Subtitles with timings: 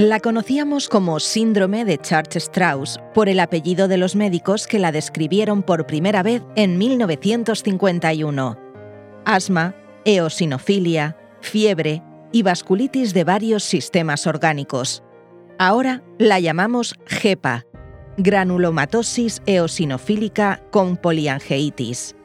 [0.00, 5.62] La conocíamos como síndrome de Church-Strauss por el apellido de los médicos que la describieron
[5.62, 8.58] por primera vez en 1951.
[9.26, 9.74] Asma,
[10.06, 15.02] eosinofilia, fiebre y vasculitis de varios sistemas orgánicos.
[15.58, 17.66] Ahora la llamamos GEPA,
[18.16, 22.16] granulomatosis eosinofílica con poliangeitis.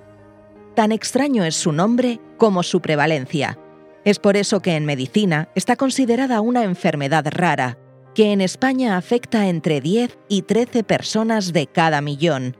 [0.75, 3.59] Tan extraño es su nombre como su prevalencia.
[4.05, 7.79] Es por eso que en medicina está considerada una enfermedad rara,
[8.13, 12.55] que en España afecta entre 10 y 13 personas de cada millón.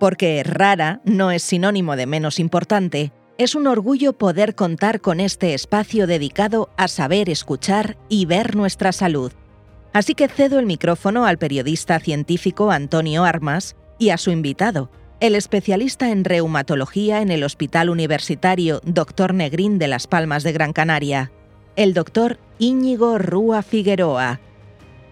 [0.00, 5.52] Porque rara no es sinónimo de menos importante, es un orgullo poder contar con este
[5.52, 9.32] espacio dedicado a saber escuchar y ver nuestra salud.
[9.92, 15.34] Así que cedo el micrófono al periodista científico Antonio Armas y a su invitado, el
[15.34, 19.34] especialista en reumatología en el Hospital Universitario Dr.
[19.34, 21.32] Negrín de Las Palmas de Gran Canaria,
[21.74, 24.40] el doctor Íñigo Rúa Figueroa.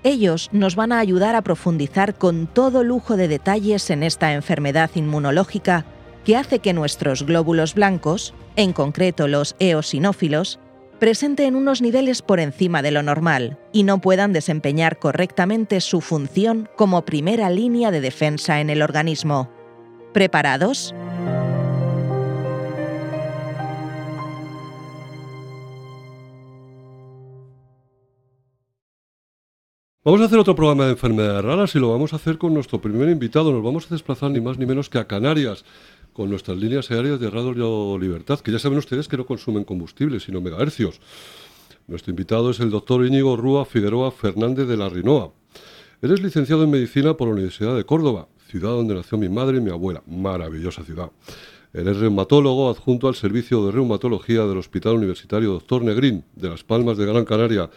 [0.05, 4.91] Ellos nos van a ayudar a profundizar con todo lujo de detalles en esta enfermedad
[4.95, 5.85] inmunológica
[6.25, 10.61] que hace que nuestros glóbulos blancos, en concreto los eosinófilos,
[11.01, 16.69] presenten unos niveles por encima de lo normal y no puedan desempeñar correctamente su función
[16.77, 19.56] como primera línea de defensa en el organismo.
[20.17, 20.95] ¿Preparados?
[30.03, 32.81] Vamos a hacer otro programa de enfermedades raras y lo vamos a hacer con nuestro
[32.81, 33.53] primer invitado.
[33.53, 35.67] Nos vamos a desplazar ni más ni menos que a Canarias
[36.15, 40.19] con nuestras líneas aéreas de Radio Libertad, que ya saben ustedes que no consumen combustible,
[40.19, 40.99] sino megahercios.
[41.89, 45.33] Nuestro invitado es el doctor Íñigo Rúa Figueroa Fernández de la Rinoa.
[46.01, 49.59] Él es licenciado en Medicina por la Universidad de Córdoba ciudad donde nació mi madre
[49.59, 50.03] y mi abuela.
[50.07, 51.11] Maravillosa ciudad.
[51.73, 55.83] Él es reumatólogo adjunto al Servicio de Reumatología del Hospital Universitario Dr.
[55.83, 57.69] Negrín de Las Palmas de Gran Canaria,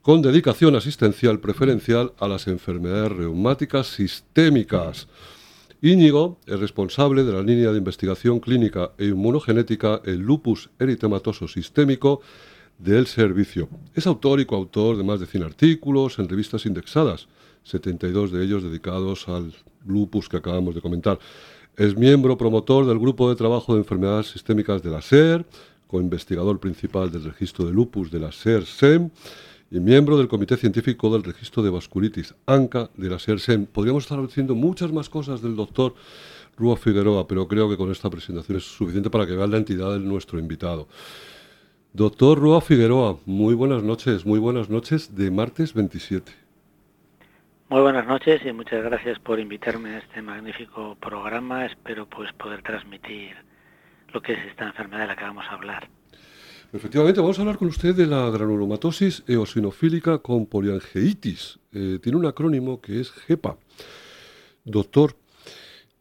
[0.00, 5.06] con dedicación asistencial preferencial a las enfermedades reumáticas sistémicas.
[5.82, 12.20] Íñigo es responsable de la línea de investigación clínica e inmunogenética el lupus eritematoso sistémico
[12.78, 13.68] del servicio.
[13.94, 17.28] Es autor y coautor de más de 100 artículos en revistas indexadas,
[17.64, 19.52] 72 de ellos dedicados al
[19.86, 21.18] lupus que acabamos de comentar.
[21.76, 25.46] Es miembro promotor del Grupo de Trabajo de Enfermedades Sistémicas de la SER,
[25.86, 29.10] co-investigador principal del registro de lupus de la SER-SEM
[29.70, 33.66] y miembro del Comité Científico del Registro de Vasculitis, ANCA, de la SER-SEM.
[33.66, 35.94] Podríamos estar diciendo muchas más cosas del doctor
[36.56, 39.92] Rúa Figueroa, pero creo que con esta presentación es suficiente para que vean la entidad
[39.92, 40.88] de nuestro invitado.
[41.94, 46.41] Doctor Rúa Figueroa, muy buenas noches, muy buenas noches de martes 27.
[47.72, 51.64] Muy buenas noches y muchas gracias por invitarme a este magnífico programa.
[51.64, 53.34] Espero pues poder transmitir
[54.12, 55.88] lo que es esta enfermedad de la que vamos a hablar.
[56.70, 61.60] Efectivamente, vamos a hablar con usted de la granulomatosis eosinofílica con poliangeitis.
[61.72, 63.56] Eh, tiene un acrónimo que es GEPA.
[64.64, 65.16] Doctor,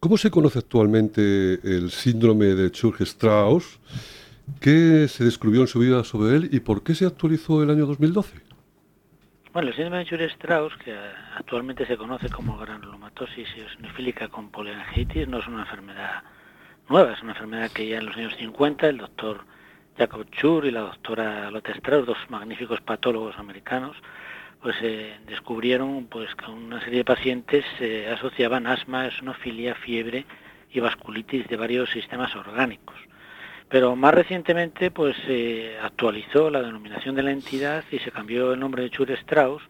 [0.02, 3.80] ¿cómo se conoce actualmente el síndrome de Church-Strauss?
[4.60, 7.86] ¿Qué se descubrió en su vida sobre él y por qué se actualizó el año
[7.86, 8.51] 2012?
[9.54, 10.96] Bueno, el síndrome de Church-Strauss, que
[11.36, 16.24] actualmente se conoce como granulomatosis eosinofílica con poliangitis, no es una enfermedad
[16.88, 19.44] nueva, es una enfermedad que ya en los años 50 el doctor
[19.98, 23.98] Jacob Chur y la doctora Lotte Strauss, dos magníficos patólogos americanos,
[24.62, 30.26] pues eh, descubrieron pues que una serie de pacientes se asociaban asma, eosinofilia, fiebre
[30.72, 32.96] y vasculitis de varios sistemas orgánicos.
[33.72, 38.60] Pero más recientemente pues se actualizó la denominación de la entidad y se cambió el
[38.60, 39.64] nombre de Chur-Strauss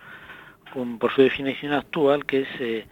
[0.99, 2.87] por su definición actual que es eh,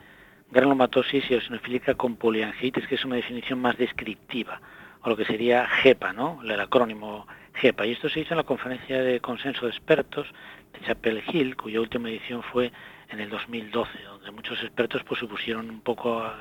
[0.52, 4.62] granulomatosis eosinofílica con poliangitis, que es una definición más descriptiva,
[5.02, 6.42] o lo que sería GEPA, ¿no?
[6.44, 7.26] el acrónimo
[7.56, 7.88] GEPA.
[7.88, 10.28] Y esto se hizo en la conferencia de consenso de expertos
[10.74, 12.72] de Chapel Hill, cuya última edición fue
[13.10, 16.32] en el 2012, donde muchos expertos pues se pusieron un poco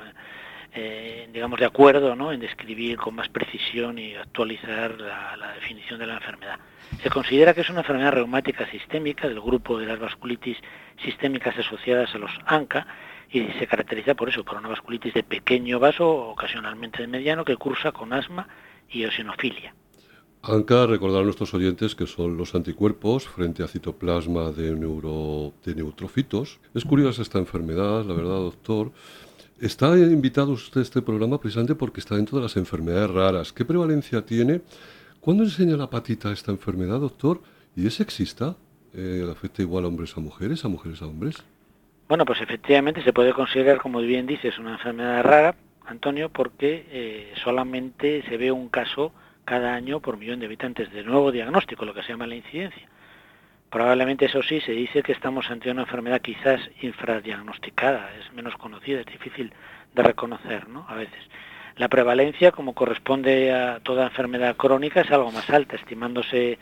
[0.73, 2.31] eh, digamos, de acuerdo ¿no?
[2.31, 6.59] en describir con más precisión y actualizar la, definición de la enfermedad.
[7.01, 10.57] Se considera que es una enfermedad reumática sistémica del grupo de las vasculitis
[11.03, 12.87] sistémicas asociadas a los ANCA
[13.31, 17.57] y se caracteriza por eso, por una vasculitis de pequeño vaso, ocasionalmente de mediano, que
[17.57, 18.47] cursa con asma
[18.89, 19.73] y eosinofilia.
[20.41, 25.75] ANCA, recordar a nuestros oyentes que son los anticuerpos frente a citoplasma de, neuro, de
[25.75, 26.59] neutrofitos.
[26.73, 28.91] Es curiosa esta enfermedad, la verdad, doctor.
[29.61, 33.51] Está invitado usted a este programa precisamente porque está dentro de las enfermedades raras.
[33.51, 34.61] ¿Qué prevalencia tiene?
[35.19, 37.41] ¿Cuándo enseña la patita esta enfermedad, doctor?
[37.75, 38.55] ¿Y es sexista?
[38.93, 41.43] Eh, ¿Afecta igual a hombres a mujeres, a mujeres a hombres?
[42.07, 47.33] Bueno, pues efectivamente se puede considerar, como bien dices, una enfermedad rara, Antonio, porque eh,
[47.43, 49.11] solamente se ve un caso
[49.43, 52.87] cada año por millón de habitantes de nuevo diagnóstico, lo que se llama la incidencia.
[53.69, 59.01] Probablemente eso sí, se dice que estamos ante una enfermedad quizás infradiagnosticada, es menos conocida,
[59.01, 59.53] es difícil
[59.93, 60.85] de reconocer, ¿no?
[60.87, 61.19] A veces.
[61.75, 66.57] La prevalencia, como corresponde a toda enfermedad crónica, es algo más alta, estimándose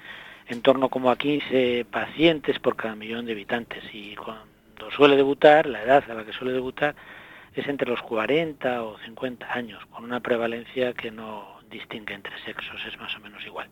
[0.47, 3.83] en torno como a 15 pacientes por cada millón de habitantes.
[3.93, 6.95] Y cuando suele debutar, la edad a la que suele debutar
[7.53, 12.79] es entre los 40 o 50 años, con una prevalencia que no distingue entre sexos,
[12.87, 13.67] es más o menos igual.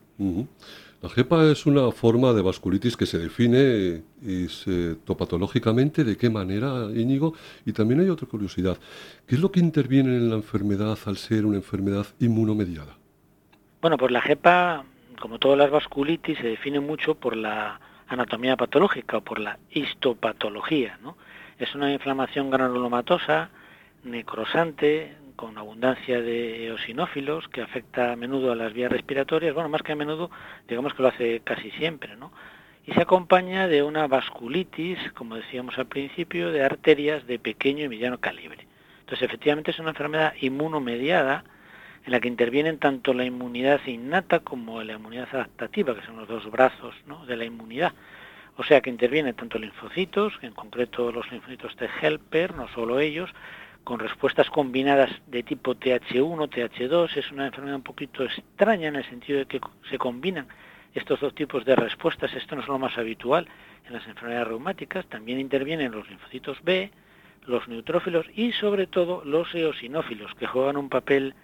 [1.02, 6.04] La JEPA es una forma de vasculitis que se define histopatológicamente.
[6.04, 7.34] ¿De qué manera, Íñigo?
[7.66, 8.78] Y también hay otra curiosidad.
[9.26, 12.96] ¿Qué es lo que interviene en la enfermedad al ser una enfermedad inmunomediada?
[13.82, 14.84] Bueno, pues la JEPA,
[15.20, 17.78] como todas las vasculitis, se define mucho por la
[18.08, 20.98] anatomía patológica o por la histopatología.
[21.02, 21.18] ¿no?
[21.58, 23.50] Es una inflamación granulomatosa,
[24.02, 29.82] necrosante, con abundancia de eosinófilos que afecta a menudo a las vías respiratorias, bueno, más
[29.82, 30.30] que a menudo,
[30.66, 32.32] digamos que lo hace casi siempre, ¿no?
[32.86, 37.88] Y se acompaña de una vasculitis, como decíamos al principio, de arterias de pequeño y
[37.88, 38.66] mediano calibre.
[39.00, 41.44] Entonces, efectivamente es una enfermedad inmunomediada
[42.04, 46.28] en la que intervienen tanto la inmunidad innata como la inmunidad adaptativa, que son los
[46.28, 47.26] dos brazos ¿no?
[47.26, 47.92] de la inmunidad.
[48.56, 53.30] O sea que intervienen tanto linfocitos, en concreto los linfocitos T helper, no solo ellos,
[53.86, 57.16] con respuestas combinadas de tipo TH1, TH2.
[57.18, 60.48] Es una enfermedad un poquito extraña en el sentido de que se combinan
[60.92, 62.34] estos dos tipos de respuestas.
[62.34, 63.46] Esto no es lo más habitual
[63.86, 65.06] en las enfermedades reumáticas.
[65.06, 66.90] También intervienen los linfocitos B,
[67.46, 71.34] los neutrófilos y sobre todo los eosinófilos, que juegan un papel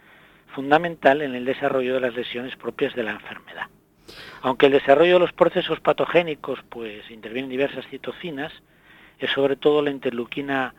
[0.52, 3.68] fundamental en el desarrollo de las lesiones propias de la enfermedad.
[4.40, 8.52] Aunque el desarrollo de los procesos patogénicos pues intervienen diversas citocinas,
[9.20, 10.74] es sobre todo la interleuquina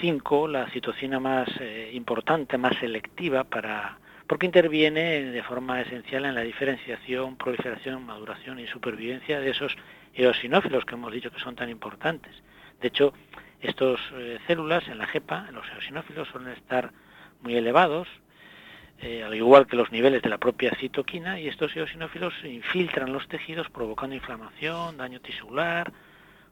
[0.00, 6.34] 5, la citocina más eh, importante, más selectiva para porque interviene de forma esencial en
[6.34, 9.76] la diferenciación, proliferación, maduración y supervivencia de esos
[10.14, 12.34] eosinófilos que hemos dicho que son tan importantes.
[12.80, 13.12] De hecho,
[13.60, 16.92] estas eh, células en la JEPA, en los eosinófilos, suelen estar
[17.42, 18.08] muy elevados,
[18.98, 23.28] eh, al igual que los niveles de la propia citoquina, y estos eosinófilos infiltran los
[23.28, 25.92] tejidos provocando inflamación, daño tisular,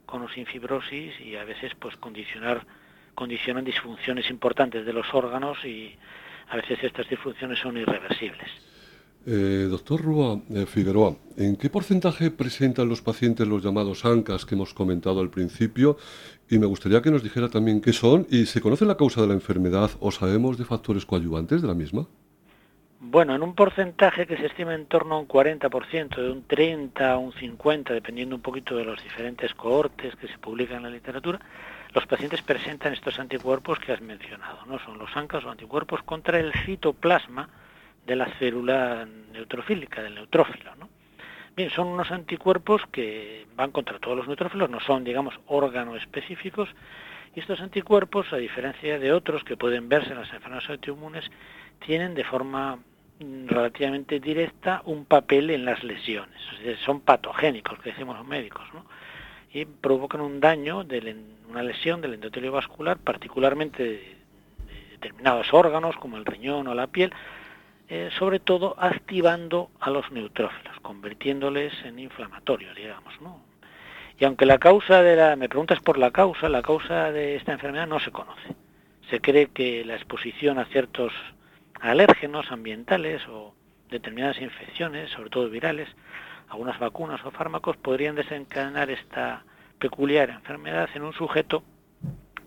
[0.07, 2.67] con fibrosis y a veces pues condicionar
[3.15, 5.95] condicionan disfunciones importantes de los órganos y
[6.49, 8.51] a veces estas disfunciones son irreversibles.
[9.27, 14.55] Eh, doctor Rúa eh, Figueroa, ¿en qué porcentaje presentan los pacientes los llamados ANCAS que
[14.55, 15.97] hemos comentado al principio?
[16.51, 19.29] Y me gustaría que nos dijera también qué son y se conoce la causa de
[19.29, 22.07] la enfermedad o sabemos de factores coadyuvantes de la misma.
[23.01, 27.13] Bueno, en un porcentaje que se estima en torno a un 40%, de un 30
[27.13, 30.91] a un 50, dependiendo un poquito de los diferentes cohortes que se publican en la
[30.91, 31.41] literatura,
[31.95, 34.81] los pacientes presentan estos anticuerpos que has mencionado, ¿no?
[34.81, 37.49] Son los ANCAS o anticuerpos contra el citoplasma
[38.05, 40.89] de la célula neutrofílica, del neutrófilo, ¿no?
[41.57, 46.69] Bien, son unos anticuerpos que van contra todos los neutrófilos, no son, digamos, órganos específicos,
[47.33, 51.31] y estos anticuerpos, a diferencia de otros que pueden verse en las enfermedades autoinmunes,
[51.79, 52.77] tienen de forma
[53.21, 56.41] mm, relativamente directa un papel en las lesiones,
[56.85, 58.85] son patogénicos, que decimos los médicos, ¿no?
[59.55, 61.17] Y provocan un daño, de
[61.49, 64.17] una lesión del endotelio vascular, particularmente de,
[64.91, 67.13] determinados órganos como el riñón o la piel,
[67.89, 73.41] eh, sobre todo activando a los neutrófilos, convirtiéndoles en inflamatorios, digamos, ¿no?
[74.19, 77.53] Y aunque la causa de la, me preguntas por la causa, la causa de esta
[77.53, 78.55] enfermedad no se conoce.
[79.09, 81.13] Se cree que la exposición a ciertos
[81.81, 83.55] alérgenos ambientales o
[83.91, 85.89] determinadas infecciones, sobre todo virales,
[86.49, 89.45] algunas vacunas o fármacos podrían desencadenar esta
[89.79, 91.63] peculiar enfermedad en un sujeto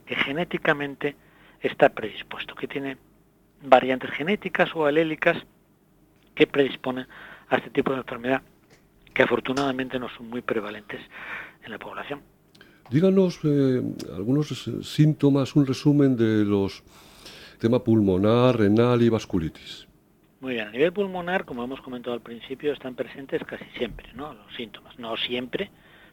[0.05, 1.15] que genéticamente
[1.61, 2.97] está predispuesto, que tiene
[3.61, 5.37] variantes genéticas o alélicas
[6.35, 7.07] que predisponen
[7.49, 8.41] a este tipo de enfermedad,
[9.13, 11.01] que afortunadamente no son muy prevalentes
[11.63, 12.21] en la población.
[12.89, 13.81] Díganos eh,
[14.15, 14.47] algunos
[14.83, 16.83] síntomas, un resumen de los
[17.59, 19.86] tema pulmonar, renal y vasculitis.
[20.47, 24.33] Muy bien, a nivel pulmonar, como hemos comentado al principio, están presentes casi siempre, ¿no?
[24.33, 25.69] Los síntomas, no siempre,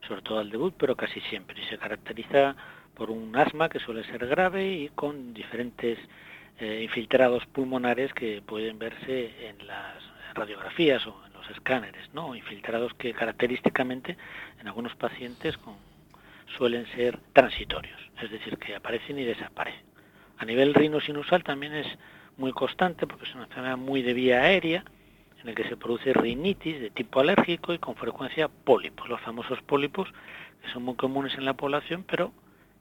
[0.09, 1.63] sobre todo al debut, pero casi siempre.
[1.63, 2.57] Y se caracteriza
[2.95, 6.01] por un asma que suele ser grave y con diferentes
[6.59, 10.03] eh, infiltrados pulmonares que pueden verse en las
[10.35, 12.35] radiografías o en los escáneres, ¿no?
[12.35, 14.17] Infiltrados que característicamente
[14.59, 15.57] en algunos pacientes
[16.59, 19.87] suelen ser transitorios, es decir, que aparecen y desaparecen.
[20.39, 21.87] A nivel rinosinusal también es
[22.37, 24.85] muy constante porque es una enfermedad muy de vía aérea
[25.43, 29.61] en el que se produce rinitis de tipo alérgico y con frecuencia pólipos, los famosos
[29.63, 30.09] pólipos
[30.63, 32.33] que son muy comunes en la población pero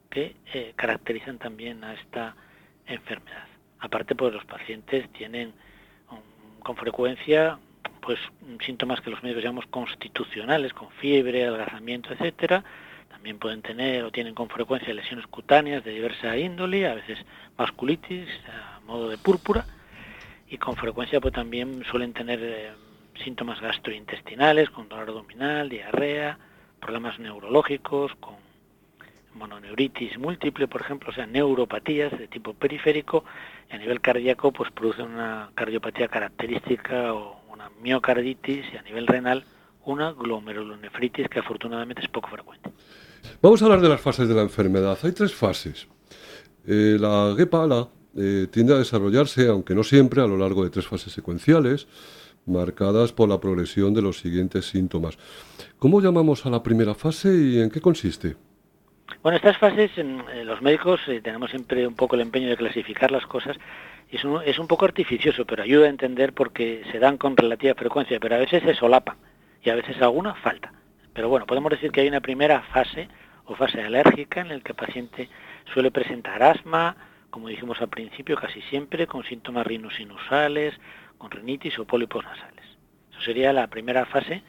[0.09, 2.35] que eh, caracterizan también a esta
[2.87, 3.47] enfermedad.
[3.79, 5.53] Aparte pues los pacientes tienen
[6.63, 7.59] con frecuencia
[8.01, 8.19] pues
[8.65, 12.63] síntomas que los médicos llamamos constitucionales, con fiebre, adelgazamiento, etcétera.
[13.09, 17.19] También pueden tener o tienen con frecuencia lesiones cutáneas de diversa índole, a veces
[17.55, 18.27] vasculitis
[18.85, 19.65] modo de púrpura
[20.49, 22.71] y con frecuencia pues también suelen tener eh,
[23.23, 26.37] síntomas gastrointestinales, con dolor abdominal, diarrea,
[26.79, 28.35] problemas neurológicos, con
[29.33, 33.23] mononeuritis múltiple, por ejemplo, o sea, neuropatías de tipo periférico,
[33.71, 39.07] y a nivel cardíaco, pues producen una cardiopatía característica o una miocarditis, y a nivel
[39.07, 39.43] renal,
[39.85, 42.71] una glomerulonefritis que afortunadamente es poco frecuente.
[43.41, 44.97] Vamos a hablar de las fases de la enfermedad.
[45.03, 45.87] Hay tres fases.
[46.65, 50.87] Eh, la guepala eh, tiende a desarrollarse, aunque no siempre, a lo largo de tres
[50.87, 51.87] fases secuenciales,
[52.45, 55.17] marcadas por la progresión de los siguientes síntomas.
[55.79, 58.35] ¿Cómo llamamos a la primera fase y en qué consiste?
[59.21, 63.11] Bueno, estas fases, en, los médicos eh, tenemos siempre un poco el empeño de clasificar
[63.11, 63.57] las cosas.
[64.11, 67.35] Y es, un, es un poco artificioso, pero ayuda a entender porque se dan con
[67.35, 69.17] relativa frecuencia, pero a veces se solapan
[69.63, 70.73] y a veces alguna falta.
[71.13, 73.07] Pero bueno, podemos decir que hay una primera fase
[73.45, 75.29] o fase alérgica en la que el paciente
[75.73, 76.95] suele presentar asma,
[77.33, 80.75] como dijimos al principio, casi siempre con síntomas rinosinusales,
[81.17, 82.63] con rinitis o pólipos nasales.
[83.09, 84.43] Eso sería la primera fase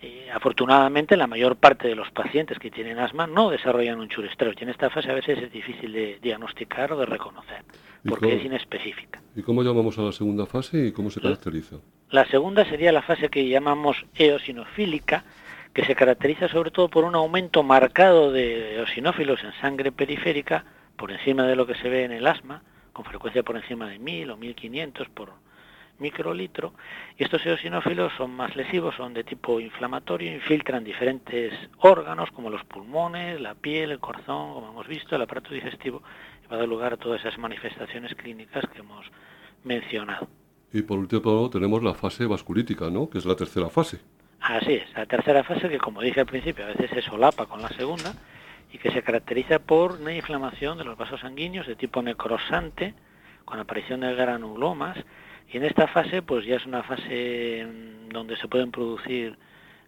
[0.00, 4.52] eh, afortunadamente la mayor parte de los pacientes que tienen asma no desarrollan un churestreo
[4.56, 7.64] y en esta fase a veces es difícil de diagnosticar o de reconocer
[8.08, 9.20] porque es inespecífica.
[9.36, 11.76] ¿Y cómo llamamos a la segunda fase y cómo se caracteriza?
[12.10, 15.24] La segunda sería la fase que llamamos eosinofílica,
[15.72, 20.64] que se caracteriza sobre todo por un aumento marcado de eosinófilos en sangre periférica
[21.02, 23.98] por encima de lo que se ve en el asma, con frecuencia por encima de
[23.98, 25.32] 1000 o 1500 por
[25.98, 26.74] microlitro.
[27.18, 32.62] Y estos eosinófilos son más lesivos, son de tipo inflamatorio, infiltran diferentes órganos como los
[32.66, 36.04] pulmones, la piel, el corazón, como hemos visto, el aparato digestivo,
[36.44, 39.04] y va a dar lugar a todas esas manifestaciones clínicas que hemos
[39.64, 40.28] mencionado.
[40.72, 43.10] Y por último tenemos la fase vasculítica, ¿no?
[43.10, 43.98] Que es la tercera fase.
[44.38, 47.60] Así es, la tercera fase que como dije al principio a veces se solapa con
[47.60, 48.14] la segunda
[48.72, 52.94] y que se caracteriza por una inflamación de los vasos sanguíneos de tipo necrosante,
[53.44, 54.96] con aparición de granulomas
[55.52, 57.66] y en esta fase, pues ya es una fase
[58.08, 59.36] donde se pueden producir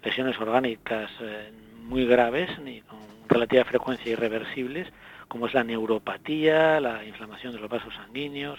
[0.03, 1.51] lesiones orgánicas eh,
[1.83, 2.51] muy graves
[2.87, 2.99] con
[3.29, 4.93] relativa frecuencia irreversibles,
[5.29, 8.59] como es la neuropatía, la inflamación de los vasos sanguíneos,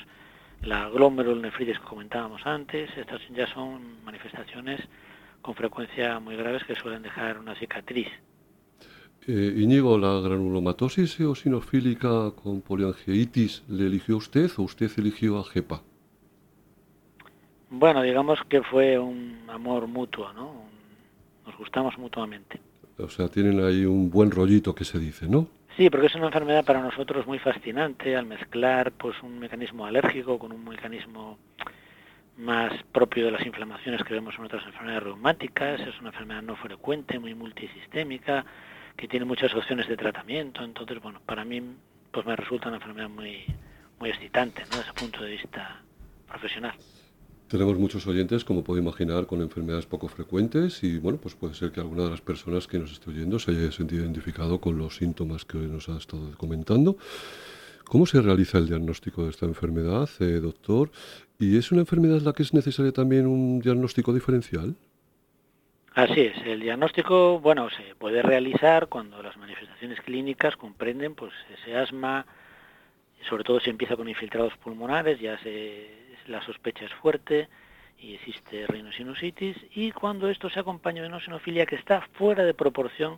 [0.64, 2.90] la glomerulonefritis que comentábamos antes.
[2.98, 4.82] Estas ya son manifestaciones
[5.44, 8.08] con frecuencia muy graves que suelen dejar una cicatriz.
[9.28, 15.82] Eh, Íñigo, ¿la granulomatosis eosinofílica con poliangiitis le eligió usted o usted eligió a GEPA?
[17.72, 20.66] Bueno, digamos que fue un amor mutuo, ¿no?
[21.44, 22.60] Nos gustamos mutuamente.
[23.00, 25.48] O sea, tienen ahí un buen rollito que se dice, ¿no?
[25.76, 30.38] Sí, porque es una enfermedad para nosotros muy fascinante al mezclar pues un mecanismo alérgico
[30.38, 31.40] con un mecanismo
[32.38, 36.56] más propio de las inflamaciones que vemos en otras enfermedades reumáticas, es una enfermedad no
[36.56, 38.46] frecuente, muy multisistémica,
[38.98, 41.62] que tiene muchas opciones de tratamiento, entonces bueno, para mí
[42.12, 43.46] pues me resulta una enfermedad muy
[44.00, 44.78] muy excitante, ¿no?
[44.78, 45.82] desde ese punto de vista
[46.28, 46.76] profesional.
[47.48, 51.72] Tenemos muchos oyentes, como puede imaginar, con enfermedades poco frecuentes y bueno, pues puede ser
[51.72, 54.98] que alguna de las personas que nos esté oyendo se haya sentido identificado con los
[54.98, 56.98] síntomas que nos ha estado comentando.
[57.86, 60.90] ¿Cómo se realiza el diagnóstico de esta enfermedad, eh, doctor?
[61.38, 64.76] ¿Y es una enfermedad la que es necesaria también un diagnóstico diferencial?
[65.96, 71.78] Así es, el diagnóstico, bueno, se puede realizar cuando las manifestaciones clínicas comprenden pues ese
[71.78, 72.26] asma,
[73.30, 75.90] sobre todo si empieza con infiltrados pulmonares, ya se
[76.28, 77.48] la sospecha es fuerte
[77.98, 82.54] y existe rhinosinusitis y cuando esto se acompaña de una sinofilia que está fuera de
[82.54, 83.18] proporción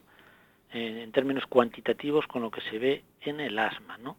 [0.72, 4.18] en términos cuantitativos con lo que se ve en el asma, ¿no?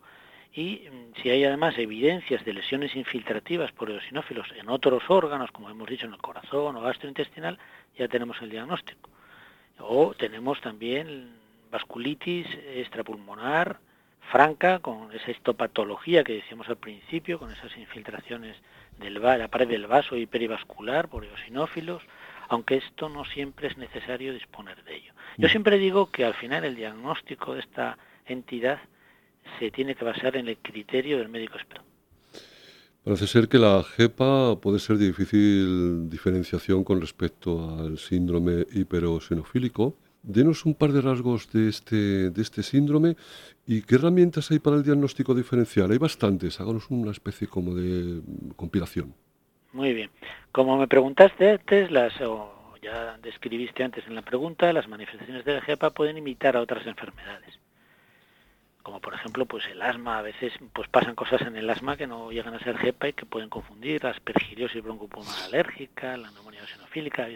[0.59, 5.71] Y mm, si hay además evidencias de lesiones infiltrativas por eosinófilos en otros órganos, como
[5.71, 7.57] hemos dicho en el corazón o gastrointestinal,
[7.97, 9.09] ya tenemos el diagnóstico.
[9.79, 11.31] O tenemos también
[11.71, 13.79] vasculitis extrapulmonar
[14.33, 18.57] franca, con esa histopatología que decíamos al principio, con esas infiltraciones
[18.99, 22.03] del la pared del vaso y perivascular por eosinófilos,
[22.49, 25.13] aunque esto no siempre es necesario disponer de ello.
[25.37, 25.51] Yo mm.
[25.51, 27.97] siempre digo que al final el diagnóstico de esta
[28.27, 28.81] entidad
[29.59, 31.85] se tiene que basar en el criterio del médico experto.
[33.05, 39.97] Parece ser que la JEPA puede ser de difícil diferenciación con respecto al síndrome hiperosinofílico
[40.23, 43.17] Denos un par de rasgos de este, de este síndrome
[43.67, 45.91] y qué herramientas hay para el diagnóstico diferencial.
[45.91, 48.21] Hay bastantes, háganos una especie como de
[48.57, 49.15] compilación.
[49.73, 50.11] Muy bien.
[50.51, 55.55] Como me preguntaste antes, las, o ya describiste antes en la pregunta, las manifestaciones de
[55.55, 57.59] la GEPA pueden imitar a otras enfermedades.
[58.89, 62.07] Como por ejemplo pues el asma, a veces pues pasan cosas en el asma que
[62.07, 67.29] no llegan a ser GEPA y que pueden confundir, aspergillosis broncopulmonar alérgica, la neumonía eosinofílica,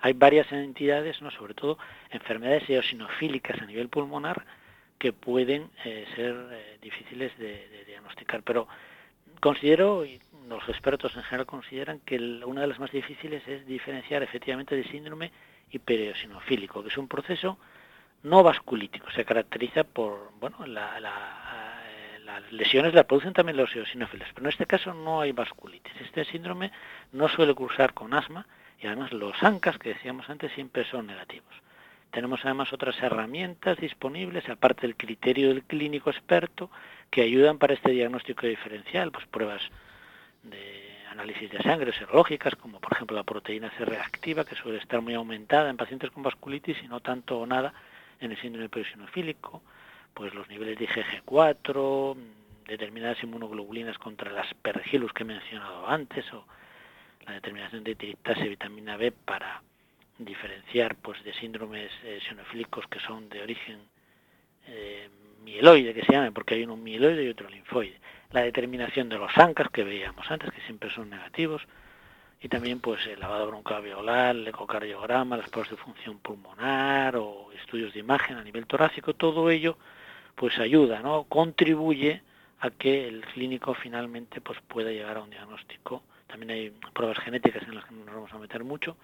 [0.00, 1.78] hay varias entidades, no sobre todo
[2.10, 4.44] enfermedades eosinofílicas a nivel pulmonar
[4.98, 8.66] que pueden eh, ser eh, difíciles de, diagnosticar, pero
[9.38, 14.24] considero, y los expertos en general consideran que una de las más difíciles es diferenciar
[14.24, 15.30] efectivamente de síndrome
[15.70, 17.56] hipereosinofílico, que es un proceso
[18.22, 19.10] no vasculítico.
[19.10, 24.66] Se caracteriza por, bueno, eh, las lesiones la producen también los eosinófilos, pero en este
[24.66, 25.92] caso no hay vasculitis.
[26.00, 26.70] Este síndrome
[27.12, 28.46] no suele cursar con asma
[28.80, 31.54] y además los ANCAS que decíamos antes siempre son negativos.
[32.10, 36.70] Tenemos además otras herramientas disponibles, aparte del criterio del clínico experto,
[37.10, 39.62] que ayudan para este diagnóstico diferencial, pues pruebas
[40.42, 45.00] de análisis de sangre serológicas, como por ejemplo la proteína C reactiva, que suele estar
[45.00, 47.72] muy aumentada en pacientes con vasculitis y no tanto o nada
[48.22, 49.62] en el síndrome perosinofílico,
[50.14, 52.16] pues los niveles de IgG4,
[52.66, 56.44] determinadas inmunoglobulinas contra las pergilus que he mencionado antes, o
[57.26, 59.62] la determinación de tiritase vitamina B para
[60.18, 62.20] diferenciar pues de síndromes eh,
[62.90, 63.80] que son de origen
[64.66, 65.08] eh,
[65.44, 67.98] mieloide, que se llaman, porque hay uno mieloide y otro linfoide.
[68.30, 71.62] La determinación de los ANCAS que veíamos antes, que siempre son negativos,
[72.42, 77.94] y también pues el lavado broncoalveolar, el ecocardiograma, las pruebas de función pulmonar o estudios
[77.94, 79.78] de imagen a nivel torácico, todo ello
[80.34, 81.24] pues ayuda, ¿no?
[81.24, 82.22] contribuye
[82.58, 86.02] a que el clínico finalmente pues pueda llegar a un diagnóstico.
[86.26, 88.96] También hay pruebas genéticas en las que no nos vamos a meter mucho,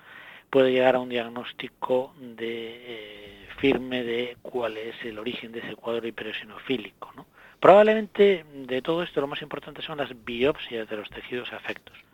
[0.50, 5.76] puede llegar a un diagnóstico de eh, firme de cuál es el origen de ese
[5.76, 7.12] cuadro hipereosinofílico.
[7.14, 7.26] ¿no?
[7.60, 12.07] Probablemente de todo esto lo más importante son las biopsias de los tejidos afectos.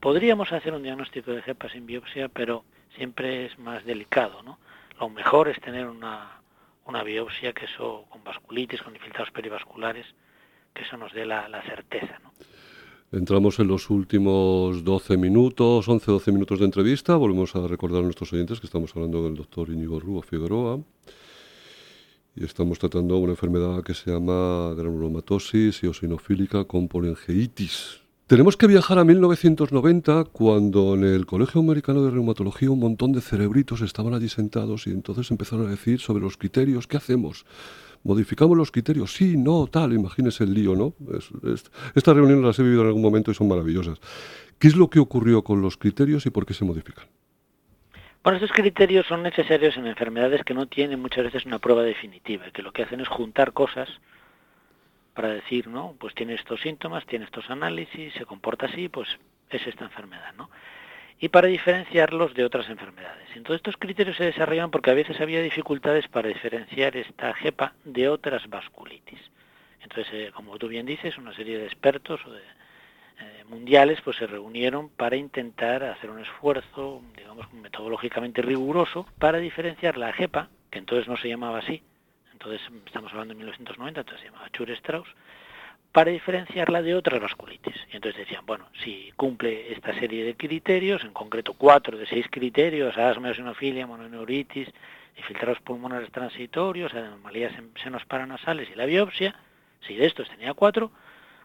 [0.00, 2.64] Podríamos hacer un diagnóstico de cepa sin biopsia, pero
[2.96, 4.58] siempre es más delicado, ¿no?
[4.98, 6.40] Lo mejor es tener una,
[6.86, 10.06] una biopsia que eso con vasculitis, con infiltrados perivasculares,
[10.74, 12.20] que eso nos dé la, certeza.
[13.12, 17.16] Entramos en los últimos 12 minutos, 11-12 minutos de entrevista.
[17.16, 20.80] Volvemos a recordar a nuestros oyentes que estamos hablando del doctor Íñigo Rúo Figueroa
[22.36, 28.00] y estamos tratando una enfermedad que se llama granulomatosis eosinofílica con polengeitis.
[28.30, 33.20] Tenemos que viajar a 1990 cuando en el Colegio Americano de Reumatología un montón de
[33.20, 37.44] cerebritos estaban allí sentados y entonces empezaron a decir sobre los criterios, ¿qué hacemos?
[38.04, 39.14] ¿Modificamos los criterios?
[39.14, 40.94] Sí, no, tal, imagínese el lío, ¿no?
[41.96, 43.98] estas reuniones las he vivido en algún momento y son maravillosas.
[44.60, 47.06] ¿Qué es lo que ocurrió con los criterios y por qué se modifican?
[48.22, 52.44] Bueno, estos criterios son necesarios en enfermedades que no tienen muchas veces una prueba definitiva,
[52.52, 53.88] que lo que hacen es juntar cosas
[55.14, 55.94] para decir, ¿no?
[55.98, 59.08] Pues tiene estos síntomas, tiene estos análisis, se comporta así, pues
[59.50, 60.50] es esta enfermedad, ¿no?
[61.18, 63.28] Y para diferenciarlos de otras enfermedades.
[63.34, 68.08] Entonces estos criterios se desarrollan porque a veces había dificultades para diferenciar esta JEPA de
[68.08, 69.20] otras vasculitis.
[69.82, 72.40] Entonces, eh, como tú bien dices, una serie de expertos o de,
[73.20, 79.98] eh, mundiales pues se reunieron para intentar hacer un esfuerzo, digamos, metodológicamente riguroso para diferenciar
[79.98, 81.82] la JEPA, que entonces no se llamaba así,
[82.40, 85.08] entonces estamos hablando de 1990, entonces se llamaba Chur-Strauss,
[85.92, 87.74] para diferenciarla de otras vasculitis.
[87.92, 92.26] Y entonces decían, bueno, si cumple esta serie de criterios, en concreto cuatro de seis
[92.30, 94.68] criterios, asma, eosinofilia, mononeuritis,
[95.18, 99.34] infiltrados pulmonares transitorios, anomalías en senos paranasales y la biopsia,
[99.86, 100.90] si de estos tenía cuatro,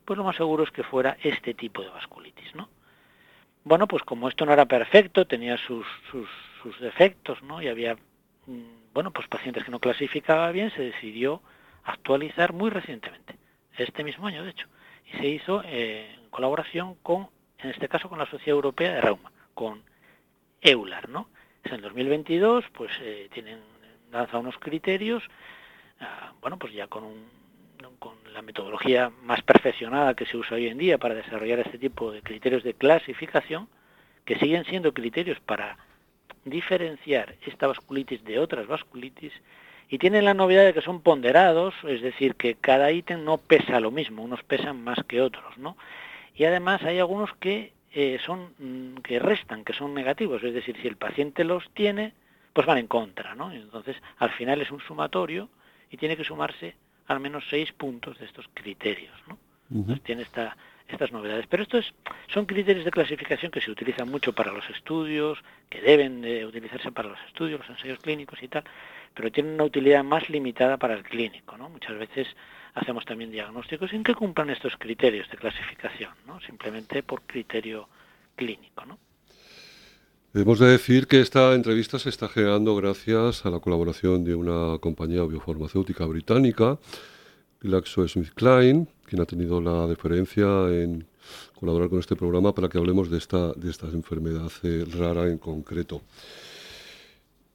[0.05, 2.69] pues lo más seguro es que fuera este tipo de vasculitis, ¿no?
[3.65, 6.29] Bueno, pues como esto no era perfecto, tenía sus, sus,
[6.61, 7.61] sus defectos, ¿no?
[7.61, 7.97] Y había
[8.93, 11.41] bueno, pues pacientes que no clasificaba bien, se decidió
[11.83, 13.35] actualizar muy recientemente,
[13.77, 14.67] este mismo año de hecho,
[15.05, 17.29] y se hizo en colaboración con,
[17.59, 19.83] en este caso con la Sociedad Europea de Reuma, con
[20.61, 21.29] EULAR, ¿no?
[21.63, 23.59] Es en 2022, pues eh, tienen
[24.11, 25.23] lanzado unos criterios,
[25.99, 27.03] ah, bueno, pues ya con,
[27.99, 32.11] con la metodología más perfeccionada que se usa hoy en día para desarrollar este tipo
[32.11, 33.67] de criterios de clasificación,
[34.25, 35.77] que siguen siendo criterios para
[36.45, 39.33] diferenciar esta vasculitis de otras vasculitis
[39.89, 43.79] y tienen la novedad de que son ponderados, es decir, que cada ítem no pesa
[43.79, 45.75] lo mismo, unos pesan más que otros, ¿no?
[46.35, 50.75] Y además hay algunos que eh, son mm, que restan, que son negativos, es decir,
[50.81, 52.13] si el paciente los tiene,
[52.53, 53.51] pues van en contra, ¿no?
[53.51, 55.49] Entonces, al final es un sumatorio
[55.91, 56.75] y tiene que sumarse
[57.07, 59.37] al menos seis puntos de estos criterios, ¿no?
[60.03, 60.55] tiene esta
[60.87, 61.45] estas novedades.
[61.47, 61.93] Pero estos
[62.33, 66.91] son criterios de clasificación que se utilizan mucho para los estudios, que deben de utilizarse
[66.91, 68.63] para los estudios, los ensayos clínicos y tal,
[69.13, 71.57] pero tienen una utilidad más limitada para el clínico.
[71.57, 71.69] ¿no?
[71.69, 72.27] Muchas veces
[72.73, 76.39] hacemos también diagnósticos sin que cumplan estos criterios de clasificación, ¿no?
[76.41, 77.87] simplemente por criterio
[78.35, 78.85] clínico.
[78.85, 78.99] ¿no?
[80.33, 84.77] Debemos de decir que esta entrevista se está generando gracias a la colaboración de una
[84.79, 86.77] compañía biofarmacéutica británica
[87.61, 91.05] GlaxoSmithKline, quien ha tenido la deferencia en
[91.59, 95.37] colaborar con este programa para que hablemos de esta, de esta enfermedad eh, rara en
[95.37, 96.01] concreto.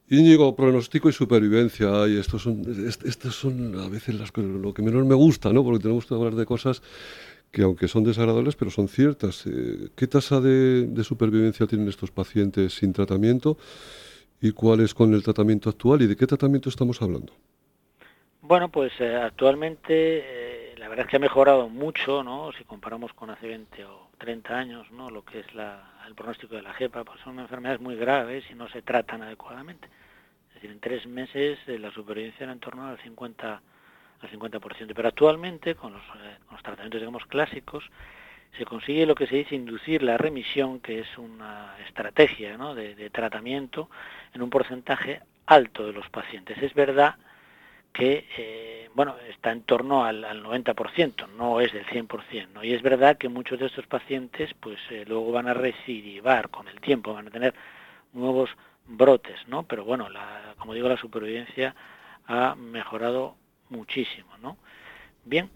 [0.09, 2.07] Íñigo, pronóstico y supervivencia.
[2.07, 2.63] Y estos son,
[3.05, 5.63] estas son a veces las, lo que menos me gusta, ¿no?
[5.63, 6.81] Porque tenemos que hablar de cosas
[7.51, 9.45] que aunque son desagradables, pero son ciertas.
[9.45, 13.57] Eh, ¿Qué tasa de, supervivencia tienen estos pacientes sin tratamiento
[14.41, 17.33] y cuál es con el tratamiento actual y de qué tratamiento estamos hablando?
[18.41, 20.50] Bueno, pues eh, actualmente la
[20.91, 22.51] verdad es que ha mejorado mucho, ¿no?
[22.53, 25.09] Si comparamos con hace 20 o 30 años, ¿no?
[25.09, 25.47] Lo que es
[26.07, 29.89] el pronóstico de la JEPA, pues son enfermedades muy graves y no se tratan adecuadamente
[30.61, 33.61] decir, en tres meses eh, la supervivencia era en torno al 50
[34.21, 34.93] al 50%.
[34.93, 37.89] Pero actualmente, con los, eh, los, tratamientos, digamos, clásicos,
[38.55, 43.89] se consigue lo que se dice inducir la remisión, que es una estrategia de, tratamiento
[44.33, 46.61] en un porcentaje alto de los pacientes.
[46.61, 47.15] Es verdad
[47.93, 52.63] que, eh, bueno, está en torno al, 90%, no es del 100%, ¿no?
[52.63, 56.79] Y es verdad que muchos de estos pacientes, pues, luego van a recidivar con el
[56.79, 57.53] tiempo, van a tener
[58.13, 58.49] nuevos
[58.87, 59.63] brotes, ¿no?
[59.63, 61.75] Pero bueno, la, como digo, la supervivencia
[62.27, 63.35] ha mejorado
[63.69, 64.57] muchísimo, ¿no?
[65.25, 65.49] Bien,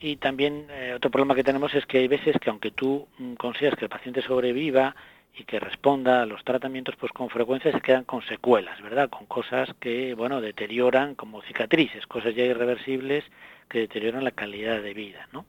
[0.00, 3.34] y también eh, otro problema que tenemos es que hay veces que aunque tú mm,
[3.34, 4.94] consigas que el paciente sobreviva
[5.38, 9.08] y que responda a los tratamientos, pues con frecuencia se quedan con secuelas, ¿verdad?
[9.08, 13.24] Con cosas que, bueno, deterioran como cicatrices, cosas ya irreversibles
[13.68, 15.44] que deterioran la calidad de vida, ¿no?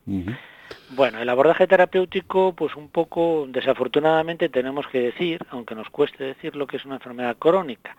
[0.90, 6.66] Bueno, el abordaje terapéutico, pues un poco desafortunadamente tenemos que decir, aunque nos cueste decirlo,
[6.66, 7.96] que es una enfermedad crónica,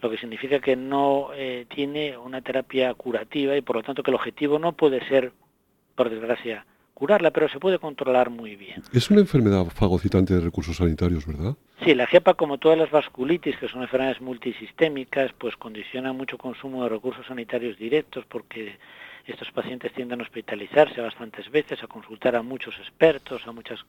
[0.00, 4.10] lo que significa que no eh, tiene una terapia curativa y por lo tanto que
[4.10, 5.32] el objetivo no puede ser,
[5.94, 6.66] por desgracia,
[7.02, 8.80] curarla, pero se puede controlar muy bien.
[8.92, 11.56] Es una enfermedad fagocitante de recursos sanitarios, ¿verdad?
[11.84, 16.84] Sí, la GEPA, como todas las vasculitis, que son enfermedades multisistémicas, pues condiciona mucho consumo
[16.84, 18.78] de recursos sanitarios directos porque
[19.26, 23.80] estos pacientes tienden a hospitalizarse bastantes veces, a consultar a muchos expertos, a muchas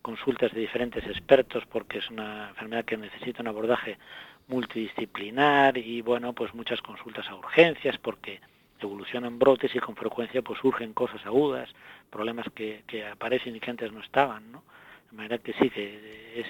[0.00, 3.98] consultas de diferentes expertos, porque es una enfermedad que necesita un abordaje
[4.46, 8.38] multidisciplinar y bueno, pues muchas consultas a urgencias, porque
[8.84, 11.68] evolucionan brotes y con frecuencia pues surgen cosas agudas,
[12.10, 14.62] problemas que, aparecen y que antes no estaban, ¿no?
[15.10, 16.46] De manera que sí, que es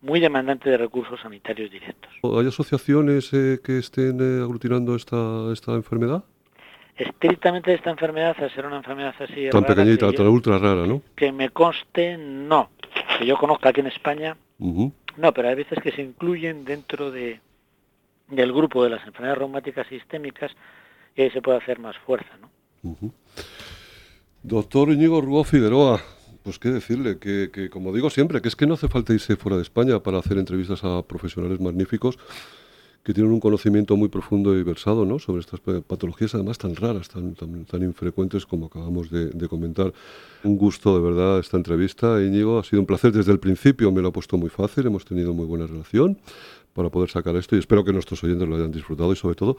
[0.00, 2.10] muy demandante de recursos sanitarios directos.
[2.22, 6.24] ¿Hay asociaciones eh, que estén eh, aglutinando esta, esta enfermedad?
[6.96, 11.00] estrictamente esta enfermedad, a ser una enfermedad así tan pequeñita, tan ultra rara, ¿no?
[11.16, 12.68] Que me conste, no.
[13.18, 17.40] Que yo conozca aquí en España, no, pero hay veces que se incluyen dentro de
[18.28, 20.52] del grupo de las enfermedades reumáticas sistémicas
[21.16, 22.50] y ahí se puede hacer más fuerza, ¿no?
[24.42, 26.00] Doctor Íñigo Rubó Figueroa,
[26.42, 29.36] pues qué decirle, que, que como digo siempre, que es que no hace falta irse
[29.36, 32.18] fuera de España para hacer entrevistas a profesionales magníficos
[33.02, 35.18] que tienen un conocimiento muy profundo y versado ¿no?
[35.18, 39.92] sobre estas patologías, además tan raras, tan, tan, infrecuentes como acabamos de, comentar.
[40.44, 42.58] Un gusto de verdad esta entrevista, Íñigo.
[42.58, 45.32] Ha sido un placer desde el principio, me lo ha puesto muy fácil, hemos tenido
[45.32, 46.18] muy buena relación
[46.74, 49.56] para poder sacar esto y espero que nuestros oyentes lo hayan disfrutado y sobre todo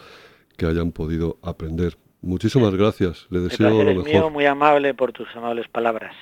[0.62, 1.98] que hayan podido aprender.
[2.22, 4.32] Muchísimas gracias, le deseo lo mejor.
[4.32, 6.14] muy amable por tus amables palabras.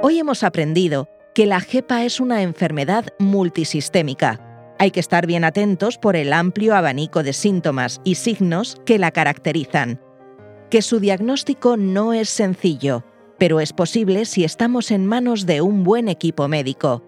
[0.00, 4.74] Hoy hemos aprendido que la JEPA es una enfermedad multisistémica.
[4.78, 9.10] Hay que estar bien atentos por el amplio abanico de síntomas y signos que la
[9.10, 10.00] caracterizan.
[10.70, 13.04] Que su diagnóstico no es sencillo,
[13.38, 17.07] pero es posible si estamos en manos de un buen equipo médico.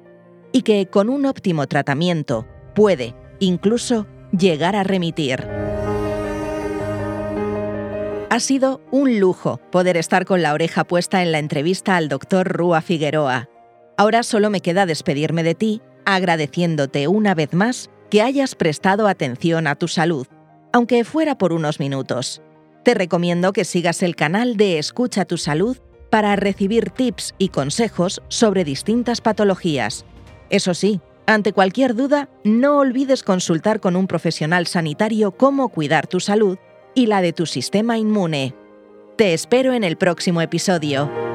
[0.52, 5.46] Y que con un óptimo tratamiento puede, incluso, llegar a remitir.
[8.30, 12.46] Ha sido un lujo poder estar con la oreja puesta en la entrevista al doctor
[12.48, 13.48] Rúa Figueroa.
[13.96, 19.66] Ahora solo me queda despedirme de ti, agradeciéndote una vez más que hayas prestado atención
[19.66, 20.26] a tu salud,
[20.72, 22.40] aunque fuera por unos minutos.
[22.84, 25.76] Te recomiendo que sigas el canal de Escucha tu Salud
[26.08, 30.04] para recibir tips y consejos sobre distintas patologías.
[30.50, 36.18] Eso sí, ante cualquier duda, no olvides consultar con un profesional sanitario cómo cuidar tu
[36.18, 36.58] salud
[36.94, 38.54] y la de tu sistema inmune.
[39.16, 41.29] Te espero en el próximo episodio.